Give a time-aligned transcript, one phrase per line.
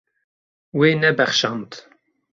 [0.77, 1.71] Wê nebexşand.